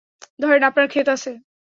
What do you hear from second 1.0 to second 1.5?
আছে?